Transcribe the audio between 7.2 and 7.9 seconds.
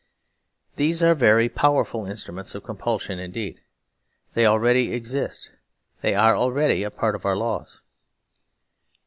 our laws.